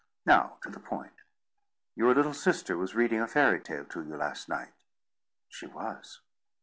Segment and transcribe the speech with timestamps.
[0.25, 1.13] Now, to the point.
[1.93, 4.73] Your little sister was reading a fairy tale to you last night."
[5.47, 6.21] "She was."